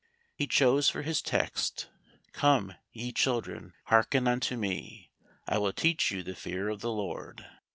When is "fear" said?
6.33-6.69